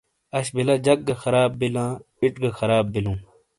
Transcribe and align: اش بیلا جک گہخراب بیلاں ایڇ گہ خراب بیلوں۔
اش 0.37 0.47
بیلا 0.55 0.75
جک 0.85 0.99
گہخراب 1.09 1.51
بیلاں 1.59 1.91
ایڇ 2.19 2.35
گہ 2.43 2.49
خراب 2.59 2.85
بیلوں۔ 2.93 3.17